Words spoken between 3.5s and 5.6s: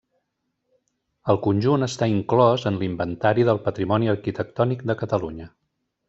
del Patrimoni Arquitectònic de Catalunya.